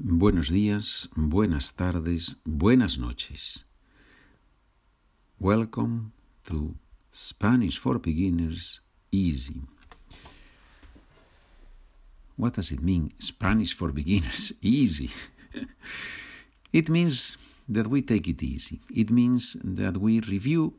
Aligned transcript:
Buenos 0.00 0.48
días, 0.48 1.10
buenas 1.16 1.74
tardes, 1.74 2.36
buenas 2.44 2.98
noches. 2.98 3.66
Welcome 5.40 6.12
to 6.44 6.76
Spanish 7.10 7.80
for 7.80 7.98
Beginners 7.98 8.80
Easy. 9.10 9.60
What 12.36 12.54
does 12.54 12.70
it 12.70 12.80
mean, 12.80 13.12
Spanish 13.18 13.74
for 13.74 13.90
Beginners 13.90 14.52
Easy? 14.62 15.10
it 16.72 16.88
means 16.88 17.36
that 17.68 17.88
we 17.88 18.00
take 18.00 18.28
it 18.28 18.40
easy. 18.40 18.80
It 18.94 19.10
means 19.10 19.56
that 19.64 19.96
we 19.96 20.20
review 20.20 20.74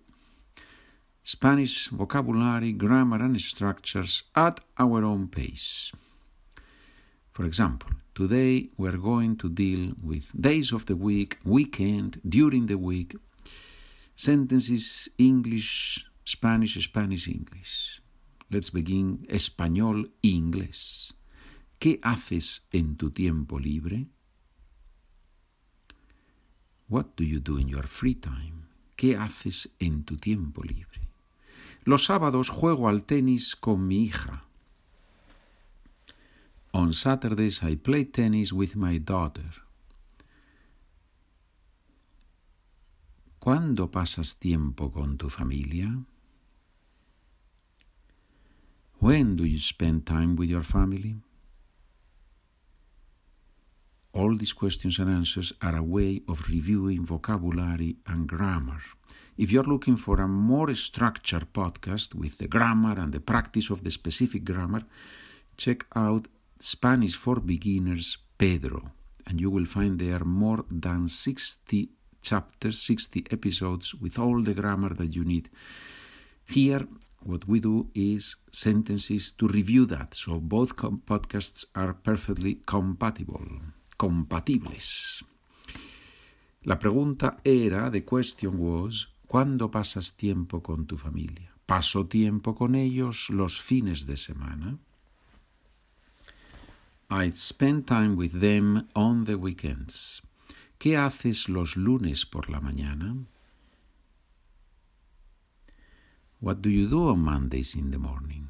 Spanish 1.23 1.89
vocabulary, 1.89 2.71
grammar, 2.71 3.21
and 3.21 3.41
structures 3.41 4.23
at 4.33 4.61
our 4.77 5.03
own 5.03 5.27
pace. 5.27 5.91
For 7.31 7.45
example, 7.45 7.91
today 8.13 8.69
we're 8.77 8.97
going 8.97 9.37
to 9.37 9.49
deal 9.49 9.93
with 10.03 10.31
days 10.39 10.73
of 10.73 10.85
the 10.85 10.95
week, 10.95 11.37
weekend, 11.45 12.19
during 12.27 12.65
the 12.65 12.77
week, 12.77 13.15
sentences 14.15 15.09
English, 15.17 16.05
Spanish, 16.25 16.83
Spanish, 16.83 17.27
English. 17.27 18.01
Let's 18.51 18.71
begin 18.71 19.25
español, 19.29 20.11
inglés. 20.21 21.13
¿Qué 21.79 21.99
haces 22.03 22.67
en 22.73 22.97
tu 22.97 23.11
tiempo 23.11 23.57
libre? 23.57 24.07
What 26.89 27.15
do 27.15 27.23
you 27.23 27.39
do 27.39 27.57
in 27.57 27.69
your 27.69 27.87
free 27.87 28.15
time? 28.15 28.65
¿Qué 28.97 29.15
haces 29.15 29.75
en 29.79 30.03
tu 30.03 30.17
tiempo 30.17 30.63
libre? 30.63 31.09
Los 31.85 32.05
sábados 32.05 32.49
juego 32.49 32.89
al 32.89 33.05
tenis 33.05 33.55
con 33.55 33.87
mi 33.87 34.03
hija. 34.03 34.48
On 36.73 36.93
Saturdays 36.93 37.63
I 37.63 37.75
play 37.75 38.05
tennis 38.05 38.53
with 38.53 38.75
my 38.75 38.99
daughter. 38.99 39.63
¿Cuándo 43.39 43.89
pasas 43.89 44.37
tiempo 44.37 44.91
con 44.91 45.17
tu 45.17 45.29
familia? 45.29 46.05
When 48.99 49.35
do 49.35 49.45
you 49.45 49.59
spend 49.59 50.05
time 50.05 50.35
with 50.35 50.49
your 50.49 50.63
family? 50.63 51.21
All 54.11 54.35
these 54.35 54.53
questions 54.53 54.99
and 54.99 55.09
answers 55.09 55.53
are 55.61 55.77
a 55.77 55.81
way 55.81 56.21
of 56.27 56.49
reviewing 56.49 57.05
vocabulary 57.05 57.95
and 58.05 58.27
grammar. 58.27 58.81
If 59.37 59.51
you're 59.51 59.63
looking 59.63 59.95
for 59.95 60.19
a 60.19 60.27
more 60.27 60.75
structured 60.75 61.53
podcast 61.53 62.13
with 62.13 62.37
the 62.39 62.47
grammar 62.47 62.99
and 62.99 63.13
the 63.13 63.21
practice 63.21 63.69
of 63.69 63.83
the 63.83 63.91
specific 63.91 64.43
grammar, 64.43 64.83
check 65.55 65.85
out 65.95 66.27
Spanish 66.59 67.15
for 67.15 67.39
Beginners 67.39 68.17
Pedro, 68.37 68.91
and 69.25 69.39
you 69.39 69.49
will 69.49 69.65
find 69.65 69.97
there 69.97 70.15
are 70.15 70.25
more 70.25 70.65
than 70.69 71.07
60 71.07 71.89
chapters, 72.21 72.81
60 72.81 73.27
episodes 73.31 73.95
with 73.95 74.19
all 74.19 74.41
the 74.43 74.53
grammar 74.53 74.93
that 74.93 75.15
you 75.15 75.23
need. 75.23 75.49
Here, 76.45 76.85
what 77.21 77.47
we 77.47 77.61
do 77.61 77.89
is 77.93 78.35
sentences 78.51 79.31
to 79.37 79.47
review 79.47 79.85
that, 79.85 80.13
so 80.13 80.39
both 80.39 80.75
podcasts 80.75 81.65
are 81.75 81.93
perfectly 81.93 82.55
compatible, 82.65 83.47
compatibles. 83.97 85.23
La 86.63 86.77
pregunta 86.77 87.37
era, 87.43 87.89
the 87.89 88.03
question 88.03 88.59
was, 88.59 89.07
¿cuándo 89.27 89.71
pasas 89.71 90.17
tiempo 90.17 90.61
con 90.61 90.85
tu 90.85 90.97
familia? 90.97 91.53
Paso 91.65 92.07
tiempo 92.07 92.53
con 92.53 92.75
ellos 92.75 93.29
los 93.29 93.61
fines 93.61 94.05
de 94.05 94.17
semana. 94.17 94.77
I 97.11 97.31
spend 97.31 97.87
time 97.87 98.15
with 98.15 98.39
them 98.39 98.87
on 98.95 99.25
the 99.25 99.35
weekends. 99.35 100.21
¿Qué 100.77 100.95
haces 100.95 101.49
los 101.49 101.75
lunes 101.75 102.23
por 102.25 102.51
la 102.51 102.61
mañana? 102.61 103.25
What 106.39 106.61
do 106.61 106.69
you 106.69 106.87
do 106.87 107.09
on 107.09 107.19
Mondays 107.19 107.75
in 107.75 107.89
the 107.89 107.97
morning? 107.97 108.49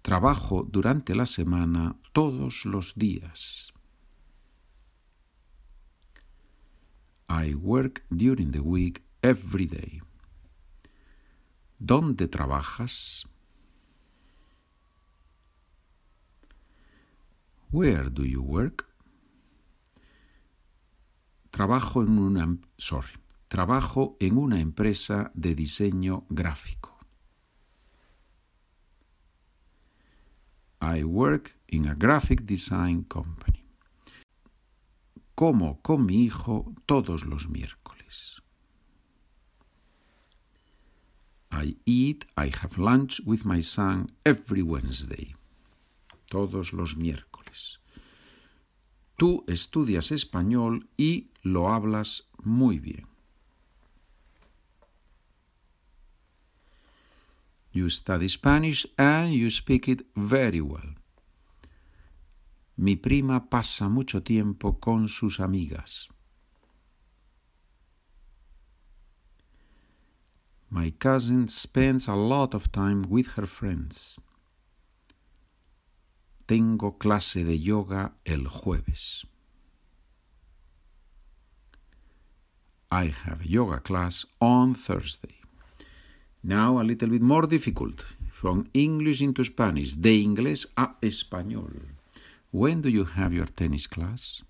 Trabajo 0.00 0.62
durante 0.62 1.14
la 1.14 1.26
semana 1.26 1.96
todos 2.14 2.64
los 2.64 2.94
días. 2.94 3.70
I 7.28 7.54
work 7.54 8.02
during 8.08 8.52
the 8.52 8.60
week 8.60 9.02
every 9.22 9.66
day. 9.66 10.00
¿Dónde 11.78 12.26
trabajas? 12.28 13.28
Where 17.70 18.08
do 18.10 18.24
you 18.24 18.42
work? 18.42 18.86
Trabajo 21.50 22.02
en 22.02 22.18
una 22.18 22.58
sorry, 22.78 23.12
trabajo 23.48 24.16
en 24.20 24.38
una 24.38 24.60
empresa 24.60 25.30
de 25.34 25.54
diseño 25.54 26.24
gráfico. 26.30 26.98
I 30.80 31.02
work 31.04 31.58
in 31.66 31.88
a 31.88 31.94
graphic 31.94 32.42
design 32.46 33.02
company. 33.04 33.64
Como 35.34 35.82
con 35.82 36.06
mi 36.06 36.24
hijo 36.24 36.72
todos 36.86 37.26
los 37.26 37.48
miércoles. 37.48 38.40
I 41.50 41.76
eat, 41.84 42.24
I 42.36 42.50
have 42.62 42.78
lunch 42.78 43.20
with 43.26 43.44
my 43.44 43.62
son 43.62 44.10
every 44.24 44.62
Wednesday. 44.62 45.34
Todos 46.30 46.72
los 46.72 46.96
miércoles. 46.96 47.47
Tú 49.16 49.44
estudias 49.48 50.12
español 50.12 50.88
y 50.96 51.30
lo 51.42 51.68
hablas 51.68 52.30
muy 52.42 52.78
bien. 52.78 53.06
You 57.72 57.90
study 57.90 58.28
Spanish 58.28 58.86
and 58.96 59.32
you 59.32 59.50
speak 59.50 59.88
it 59.88 60.06
very 60.14 60.60
well. 60.60 60.94
Mi 62.76 62.96
prima 62.96 63.50
pasa 63.50 63.88
mucho 63.88 64.22
tiempo 64.22 64.78
con 64.78 65.08
sus 65.08 65.40
amigas. 65.40 66.08
My 70.70 70.90
cousin 70.90 71.48
spends 71.48 72.08
a 72.08 72.14
lot 72.14 72.54
of 72.54 72.70
time 72.70 73.02
with 73.08 73.36
her 73.36 73.46
friends. 73.46 74.20
Tengo 76.48 76.96
clase 76.96 77.44
de 77.44 77.58
yoga 77.60 78.14
el 78.24 78.46
jueves. 78.46 79.26
I 82.90 83.12
have 83.26 83.42
a 83.42 83.46
yoga 83.46 83.80
class 83.80 84.26
on 84.40 84.74
Thursday. 84.74 85.34
Now 86.42 86.80
a 86.80 86.84
little 86.84 87.10
bit 87.10 87.20
more 87.20 87.46
difficult. 87.46 88.02
From 88.30 88.70
English 88.72 89.20
into 89.20 89.44
Spanish. 89.44 89.94
De 89.94 90.22
inglés 90.22 90.72
a 90.74 90.96
español. 91.02 91.98
When 92.50 92.80
do 92.80 92.88
you 92.88 93.04
have 93.04 93.34
your 93.34 93.48
tennis 93.52 93.86
class? 93.86 94.42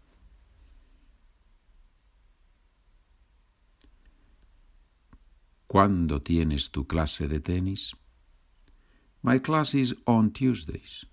¿Cuándo 5.67 6.23
tienes 6.23 6.71
tu 6.71 6.87
clase 6.87 7.27
de 7.27 7.41
tenis? 7.41 7.97
My 9.21 9.41
class 9.41 9.75
is 9.75 9.97
on 10.07 10.31
Tuesdays. 10.31 11.05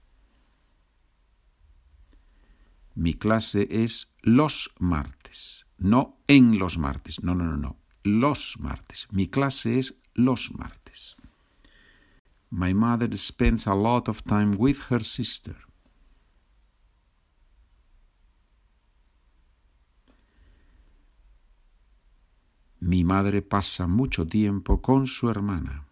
Mi 2.95 3.13
clase 3.13 3.67
es 3.69 4.15
los 4.21 4.73
martes, 4.79 5.65
no 5.77 6.17
en 6.27 6.57
los 6.57 6.77
martes. 6.77 7.21
No, 7.21 7.35
no, 7.35 7.43
no, 7.43 7.57
no. 7.57 7.77
Los 8.03 8.57
martes. 8.59 9.07
Mi 9.11 9.27
clase 9.27 9.77
es 9.79 10.01
los 10.13 10.51
martes. 10.57 11.17
My 12.49 12.73
mother 12.73 13.17
spends 13.17 13.67
a 13.67 13.75
lot 13.75 14.07
of 14.07 14.23
time 14.23 14.55
with 14.57 14.89
her 14.89 15.03
sister. 15.03 15.55
Mi 22.79 23.03
madre 23.03 23.41
pasa 23.41 23.87
mucho 23.87 24.25
tiempo 24.25 24.81
con 24.81 25.07
su 25.07 25.27
hermana. 25.27 25.85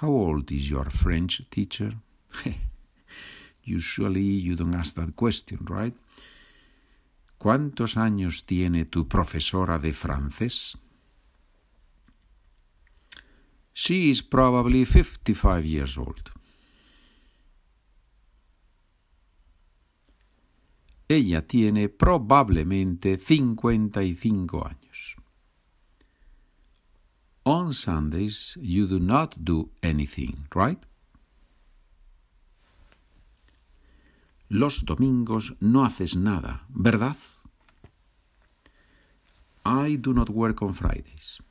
How 0.00 0.08
old 0.08 0.50
is 0.50 0.68
your 0.68 0.90
French 0.90 1.46
teacher? 1.50 1.92
Usually 3.64 4.40
you 4.40 4.56
don't 4.56 4.74
ask 4.74 4.94
that 4.96 5.14
question, 5.14 5.60
right? 5.66 5.96
¿Cuántos 7.38 7.96
años 7.96 8.46
tiene 8.46 8.84
tu 8.84 9.08
profesora 9.08 9.78
de 9.78 9.92
francés? 9.92 10.78
She 13.72 14.10
is 14.10 14.22
probably 14.22 14.84
55 14.84 15.64
years 15.64 15.98
old. 15.98 16.30
Ella 21.08 21.46
tiene 21.46 21.88
probablemente 21.88 23.18
55 23.18 24.64
años. 24.64 25.16
On 27.44 27.74
Sundays 27.74 28.58
you 28.62 28.86
do 28.86 29.00
not 29.00 29.34
do 29.36 29.72
anything, 29.82 30.46
right? 30.54 30.78
Los 34.52 34.84
domingos 34.84 35.54
no 35.60 35.82
haces 35.82 36.14
nada, 36.14 36.66
¿verdad? 36.68 37.16
I 39.64 39.96
do 39.96 40.12
not 40.12 40.28
work 40.28 40.60
on 40.60 40.74
Fridays. 40.74 41.42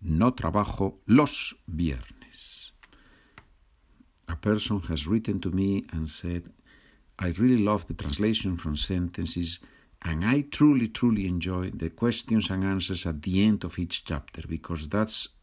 No 0.00 0.34
trabajo 0.34 1.00
los 1.06 1.56
viernes. 1.66 2.74
A 4.28 4.36
person 4.36 4.80
has 4.88 5.08
written 5.08 5.40
to 5.40 5.50
me 5.50 5.84
and 5.90 6.08
said, 6.08 6.52
I 7.18 7.30
really 7.30 7.58
love 7.58 7.86
the 7.86 7.94
translation 7.94 8.56
from 8.56 8.76
sentences 8.76 9.58
and 10.02 10.24
I 10.24 10.42
truly, 10.42 10.88
truly 10.88 11.26
enjoy 11.26 11.70
the 11.70 11.90
questions 11.90 12.50
and 12.50 12.62
answers 12.62 13.04
at 13.04 13.22
the 13.22 13.42
end 13.42 13.64
of 13.64 13.80
each 13.80 14.04
chapter 14.04 14.42
because 14.46 14.88
that's 14.88 15.33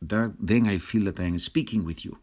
then 0.00 0.66
I 0.66 0.78
feel 0.78 1.04
that 1.04 1.20
I 1.20 1.24
am 1.24 1.38
speaking 1.38 1.84
with 1.84 2.04
you. 2.04 2.18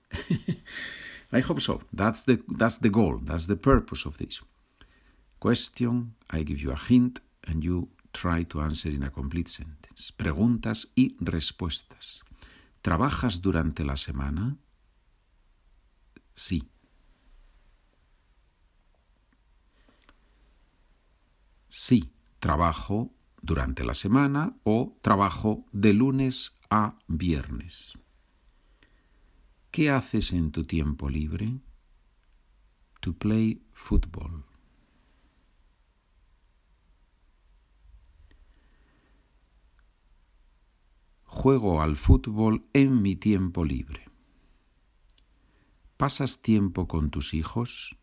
I 1.31 1.41
hope 1.41 1.59
so. 1.59 1.81
That's 1.93 2.23
the 2.23 2.41
that's 2.47 2.77
the 2.77 2.89
goal. 2.89 3.19
That's 3.23 3.47
the 3.47 3.55
purpose 3.55 4.05
of 4.05 4.17
this. 4.17 4.41
Question, 5.39 6.15
I 6.29 6.43
give 6.43 6.61
you 6.61 6.71
a 6.71 6.75
hint 6.75 7.19
and 7.43 7.63
you 7.63 7.89
try 8.13 8.43
to 8.43 8.61
answer 8.61 8.89
in 8.89 9.03
a 9.03 9.11
complete 9.11 9.49
sentence. 9.49 10.11
Preguntas 10.11 10.87
y 10.95 11.15
respuestas. 11.19 12.23
¿Trabajas 12.81 13.41
durante 13.41 13.83
la 13.83 13.95
semana? 13.97 14.57
Sí. 16.33 16.63
Sí, 21.69 22.09
trabajo 22.39 23.11
durante 23.47 23.85
la 23.85 23.93
semana 23.93 24.57
o 24.63 24.97
trabajo 25.01 25.65
de 25.71 25.93
lunes 25.93 26.53
a 26.69 26.99
viernes. 27.07 27.97
¿Qué 29.71 29.89
haces 29.89 30.33
en 30.33 30.51
tu 30.51 30.65
tiempo 30.65 31.09
libre? 31.09 31.61
To 32.99 33.13
play 33.13 33.63
football. 33.71 34.43
Juego 41.23 41.81
al 41.81 41.95
fútbol 41.95 42.65
en 42.73 43.01
mi 43.01 43.15
tiempo 43.15 43.63
libre. 43.63 44.09
¿Pasas 45.95 46.41
tiempo 46.41 46.87
con 46.87 47.09
tus 47.11 47.33
hijos? 47.33 47.95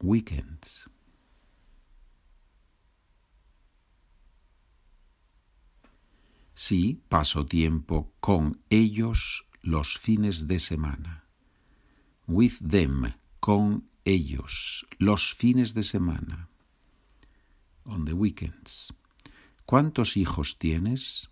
Weekends. 0.00 0.90
Sí, 6.58 7.02
paso 7.10 7.44
tiempo 7.44 8.14
con 8.18 8.62
ellos 8.70 9.46
los 9.60 9.98
fines 9.98 10.48
de 10.48 10.58
semana. 10.58 11.28
With 12.26 12.54
them, 12.66 13.12
con 13.40 13.90
ellos, 14.06 14.86
los 14.98 15.34
fines 15.34 15.74
de 15.74 15.82
semana. 15.82 16.48
On 17.84 18.06
the 18.06 18.14
weekends. 18.14 18.94
¿Cuántos 19.66 20.16
hijos 20.16 20.58
tienes? 20.58 21.30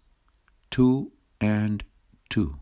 Two 0.69 1.15
and 1.41 1.87
two. 2.29 2.61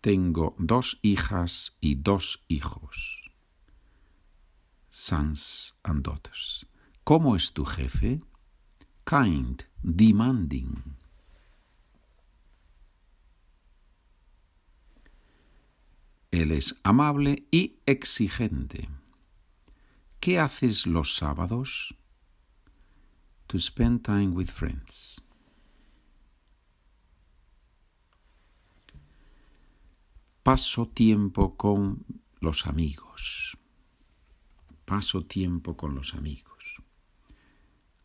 Tengo 0.00 0.56
dos 0.58 0.98
hijas 1.02 1.78
y 1.80 1.94
dos 1.94 2.44
hijos 2.48 3.15
sons 4.96 5.74
and 5.84 6.02
daughters. 6.02 6.64
¿Cómo 7.04 7.36
es 7.36 7.52
tu 7.52 7.66
jefe? 7.66 8.22
Kind, 9.04 9.64
demanding. 9.82 10.96
Él 16.30 16.50
es 16.50 16.74
amable 16.82 17.46
y 17.50 17.78
exigente. 17.84 18.88
¿Qué 20.18 20.38
haces 20.38 20.86
los 20.86 21.14
sábados? 21.14 21.94
To 23.48 23.58
spend 23.58 24.02
time 24.02 24.28
with 24.28 24.48
friends. 24.48 25.20
Paso 30.42 30.88
tiempo 30.88 31.54
con 31.56 32.04
los 32.40 32.66
amigos 32.66 33.56
paso 34.86 35.26
tiempo 35.26 35.76
con 35.76 35.94
los 35.94 36.14
amigos. 36.14 36.82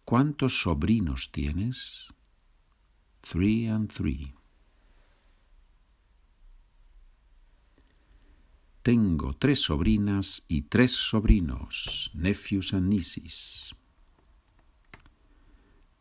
¿Cuántos 0.04 0.62
sobrinos 0.62 1.31
tienes? 1.31 2.13
Three 3.22 3.68
and 3.68 3.89
three. 3.89 4.33
Tengo 8.81 9.33
tres 9.36 9.62
sobrinas 9.62 10.44
y 10.48 10.63
tres 10.63 10.92
sobrinos, 10.94 12.10
nephews 12.16 12.74
and 12.74 12.89
nieces. 12.89 13.75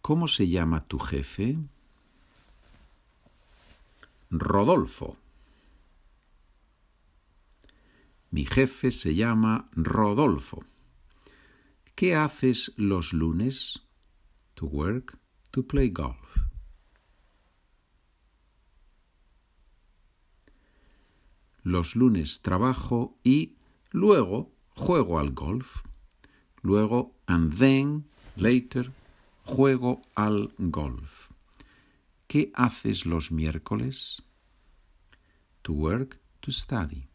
¿Cómo 0.00 0.26
se 0.26 0.48
llama 0.48 0.80
tu 0.80 0.98
jefe? 0.98 1.58
Rodolfo. 4.30 5.18
Mi 8.30 8.46
jefe 8.46 8.90
se 8.92 9.14
llama 9.14 9.66
Rodolfo. 9.72 10.64
¿Qué 12.00 12.14
haces 12.14 12.72
los 12.78 13.12
lunes? 13.12 13.78
To 14.54 14.64
work, 14.64 15.18
to 15.50 15.66
play 15.66 15.90
golf. 15.90 16.38
Los 21.62 21.96
lunes 21.96 22.40
trabajo 22.40 23.18
y 23.22 23.58
luego 23.90 24.50
juego 24.70 25.18
al 25.18 25.32
golf. 25.32 25.82
Luego, 26.62 27.14
and 27.26 27.54
then, 27.58 28.06
later, 28.34 28.94
juego 29.44 30.00
al 30.14 30.54
golf. 30.56 31.32
¿Qué 32.28 32.50
haces 32.54 33.04
los 33.04 33.30
miércoles? 33.30 34.22
To 35.60 35.74
work, 35.74 36.18
to 36.40 36.50
study. 36.50 37.09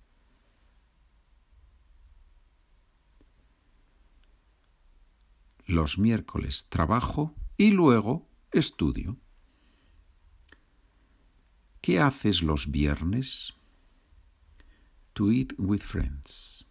Los 5.66 5.98
miércoles 5.98 6.68
trabajo 6.70 7.36
y 7.58 7.72
luego 7.72 8.30
estudio. 8.52 9.18
¿Qué 11.82 12.00
haces 12.00 12.42
los 12.42 12.72
viernes? 12.72 13.54
To 15.14 15.32
eat 15.32 15.54
with 15.58 15.82
friends. 15.82 16.68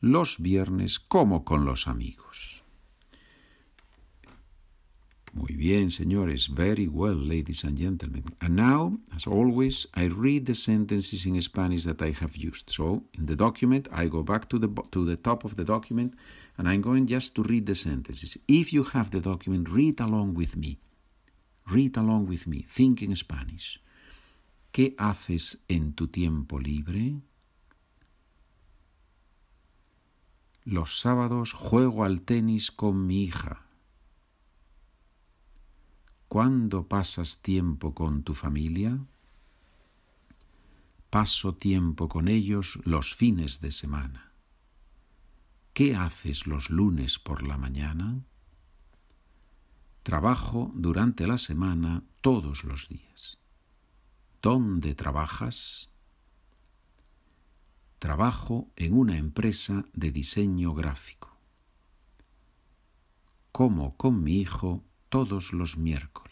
Los 0.00 0.38
viernes 0.40 0.98
como 1.00 1.44
con 1.44 1.64
los 1.64 1.88
amigos. 1.88 2.55
Muy 5.36 5.54
bien, 5.54 5.90
señores. 5.90 6.48
Very 6.48 6.88
well, 6.88 7.14
ladies 7.14 7.64
and 7.64 7.76
gentlemen. 7.76 8.24
And 8.40 8.56
now, 8.56 8.98
as 9.14 9.26
always, 9.26 9.86
I 9.92 10.04
read 10.06 10.46
the 10.46 10.54
sentences 10.54 11.26
in 11.26 11.38
Spanish 11.42 11.84
that 11.84 12.00
I 12.00 12.12
have 12.12 12.38
used. 12.38 12.70
So, 12.70 13.02
in 13.12 13.26
the 13.26 13.36
document, 13.36 13.86
I 13.92 14.08
go 14.08 14.22
back 14.22 14.48
to 14.48 14.58
the, 14.58 14.68
to 14.92 15.04
the 15.04 15.16
top 15.16 15.44
of 15.44 15.56
the 15.56 15.64
document 15.64 16.14
and 16.56 16.66
I'm 16.66 16.80
going 16.80 17.06
just 17.06 17.34
to 17.34 17.42
read 17.42 17.66
the 17.66 17.74
sentences. 17.74 18.38
If 18.48 18.72
you 18.72 18.84
have 18.84 19.10
the 19.10 19.20
document, 19.20 19.68
read 19.68 20.00
along 20.00 20.32
with 20.34 20.56
me. 20.56 20.78
Read 21.70 21.98
along 21.98 22.28
with 22.28 22.46
me. 22.46 22.64
Think 22.66 23.02
in 23.02 23.14
Spanish. 23.14 23.78
¿Qué 24.72 24.94
haces 24.96 25.58
en 25.68 25.92
tu 25.92 26.06
tiempo 26.08 26.58
libre? 26.58 27.20
Los 30.64 30.98
sábados 30.98 31.52
juego 31.52 32.04
al 32.04 32.22
tenis 32.22 32.70
con 32.70 33.06
mi 33.06 33.24
hija. 33.24 33.65
¿Cuándo 36.36 36.86
pasas 36.86 37.40
tiempo 37.40 37.94
con 37.94 38.22
tu 38.22 38.34
familia? 38.34 38.98
Paso 41.08 41.54
tiempo 41.54 42.10
con 42.10 42.28
ellos 42.28 42.78
los 42.84 43.14
fines 43.14 43.62
de 43.62 43.70
semana. 43.70 44.32
¿Qué 45.72 45.96
haces 45.96 46.46
los 46.46 46.68
lunes 46.68 47.18
por 47.18 47.42
la 47.42 47.56
mañana? 47.56 48.20
Trabajo 50.02 50.70
durante 50.74 51.26
la 51.26 51.38
semana 51.38 52.02
todos 52.20 52.64
los 52.64 52.90
días. 52.90 53.38
¿Dónde 54.42 54.94
trabajas? 54.94 55.88
Trabajo 57.98 58.68
en 58.76 58.92
una 58.92 59.16
empresa 59.16 59.86
de 59.94 60.12
diseño 60.12 60.74
gráfico. 60.74 61.34
Como 63.52 63.96
con 63.96 64.22
mi 64.22 64.36
hijo 64.36 64.84
todos 65.08 65.54
los 65.54 65.78
miércoles. 65.78 66.25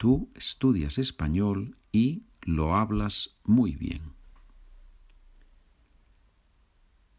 Tú 0.00 0.30
estudias 0.34 0.96
español 0.96 1.76
y 1.92 2.24
lo 2.40 2.74
hablas 2.74 3.36
muy 3.44 3.74
bien. 3.74 4.14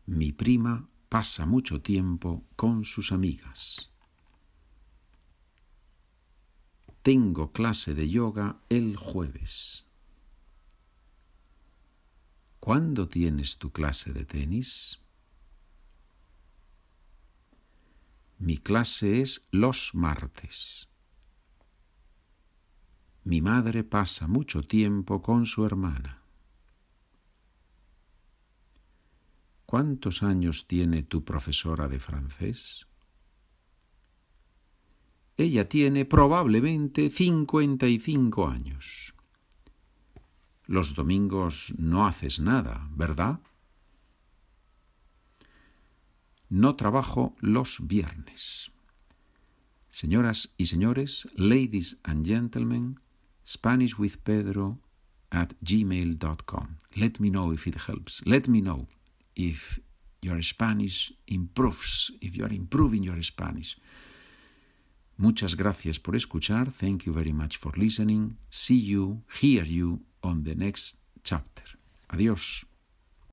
Mi 0.07 0.31
prima 0.31 0.89
pasa 1.07 1.45
mucho 1.45 1.83
tiempo 1.83 2.43
con 2.55 2.83
sus 2.83 3.11
amigas. 3.11 3.91
Tengo 7.03 7.51
clase 7.51 7.93
de 7.93 8.09
yoga 8.09 8.63
el 8.69 8.97
jueves. 8.97 9.85
¿Cuándo 12.59 13.07
tienes 13.07 13.59
tu 13.59 13.71
clase 13.71 14.11
de 14.11 14.25
tenis? 14.25 15.01
Mi 18.39 18.57
clase 18.57 19.21
es 19.21 19.47
los 19.51 19.93
martes. 19.93 20.90
Mi 23.23 23.41
madre 23.41 23.83
pasa 23.83 24.27
mucho 24.27 24.63
tiempo 24.63 25.21
con 25.21 25.45
su 25.45 25.65
hermana. 25.65 26.21
¿Cuántos 29.65 30.23
años 30.23 30.67
tiene 30.67 31.03
tu 31.03 31.23
profesora 31.23 31.87
de 31.87 31.99
francés? 31.99 32.87
Ella 35.37 35.69
tiene 35.69 36.05
probablemente 36.05 37.09
55 37.09 38.47
años. 38.47 39.13
Los 40.65 40.95
domingos 40.95 41.73
no 41.77 42.05
haces 42.05 42.39
nada, 42.39 42.89
¿verdad? 42.91 43.39
No 46.49 46.75
trabajo 46.75 47.35
los 47.39 47.87
viernes. 47.87 48.71
Señoras 49.89 50.53
y 50.57 50.65
señores, 50.65 51.29
ladies 51.35 52.01
and 52.03 52.25
gentlemen, 52.25 52.99
Spanish 53.43 53.98
with 53.98 54.24
Pedro 54.24 54.77
at 55.31 55.53
gmail.com. 55.63 56.77
Let 56.98 57.19
me 57.19 57.29
know 57.29 57.51
if 57.51 57.67
it 57.67 57.75
helps. 57.75 58.21
Let 58.25 58.48
me 58.48 58.62
know 58.62 58.88
if 59.36 59.79
your 60.21 60.41
Spanish 60.41 61.13
improves, 61.27 62.12
if 62.21 62.38
you 62.38 62.45
are 62.45 62.53
improving 62.53 63.03
your 63.03 63.21
Spanish. 63.21 63.77
Muchas 65.17 65.55
gracias 65.55 66.00
por 66.00 66.15
escuchar. 66.15 66.71
Thank 66.71 67.05
you 67.05 67.13
very 67.13 67.33
much 67.33 67.57
for 67.57 67.71
listening. 67.77 68.38
See 68.50 68.79
you, 68.79 69.21
hear 69.39 69.63
you 69.63 70.01
on 70.24 70.43
the 70.43 70.55
next 70.55 70.98
chapter. 71.24 71.63
Adiós. 72.10 72.70